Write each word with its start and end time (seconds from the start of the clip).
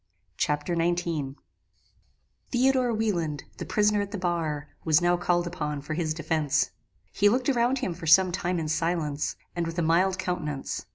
Chapter 0.35 0.75
XIX 0.75 1.35
"Theodore 2.51 2.91
Wieland, 2.91 3.43
the 3.57 3.67
prisoner 3.67 4.01
at 4.01 4.09
the 4.09 4.17
bar, 4.17 4.69
was 4.83 4.99
now 4.99 5.15
called 5.15 5.45
upon 5.45 5.79
for 5.81 5.93
his 5.93 6.15
defence. 6.15 6.71
He 7.11 7.29
looked 7.29 7.49
around 7.49 7.77
him 7.77 7.93
for 7.93 8.07
some 8.07 8.31
time 8.31 8.57
in 8.57 8.67
silence, 8.67 9.35
and 9.55 9.67
with 9.67 9.77
a 9.77 9.83
mild 9.83 10.17
countenance. 10.17 10.87